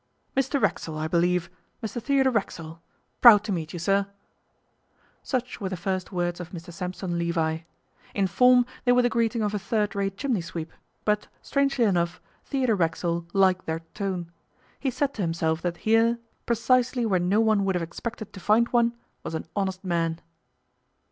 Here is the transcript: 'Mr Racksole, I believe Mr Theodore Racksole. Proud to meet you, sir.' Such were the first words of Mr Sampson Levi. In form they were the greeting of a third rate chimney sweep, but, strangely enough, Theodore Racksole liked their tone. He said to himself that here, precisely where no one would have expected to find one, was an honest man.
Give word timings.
'Mr 0.35 0.59
Racksole, 0.59 0.97
I 0.97 1.07
believe 1.07 1.47
Mr 1.83 2.01
Theodore 2.01 2.33
Racksole. 2.33 2.81
Proud 3.21 3.43
to 3.43 3.51
meet 3.51 3.71
you, 3.71 3.77
sir.' 3.77 4.07
Such 5.21 5.61
were 5.61 5.69
the 5.69 5.77
first 5.77 6.11
words 6.11 6.39
of 6.39 6.49
Mr 6.49 6.73
Sampson 6.73 7.19
Levi. 7.19 7.59
In 8.15 8.25
form 8.25 8.65
they 8.83 8.93
were 8.93 9.03
the 9.03 9.11
greeting 9.13 9.43
of 9.43 9.53
a 9.53 9.59
third 9.59 9.93
rate 9.93 10.17
chimney 10.17 10.41
sweep, 10.41 10.73
but, 11.05 11.27
strangely 11.43 11.85
enough, 11.85 12.19
Theodore 12.43 12.77
Racksole 12.77 13.27
liked 13.31 13.67
their 13.67 13.81
tone. 13.93 14.31
He 14.79 14.89
said 14.89 15.13
to 15.13 15.21
himself 15.21 15.61
that 15.61 15.77
here, 15.85 16.17
precisely 16.47 17.05
where 17.05 17.19
no 17.19 17.39
one 17.39 17.63
would 17.63 17.75
have 17.75 17.83
expected 17.83 18.33
to 18.33 18.39
find 18.39 18.69
one, 18.69 18.95
was 19.23 19.35
an 19.35 19.45
honest 19.55 19.83
man. 19.83 20.19